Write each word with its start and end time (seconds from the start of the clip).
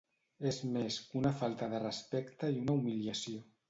És 0.51 0.57
més 0.77 0.97
que 1.11 1.21
una 1.21 1.33
falta 1.43 1.71
de 1.77 1.85
respecte 1.87 2.53
i 2.59 2.61
una 2.67 2.81
humiliació. 2.83 3.51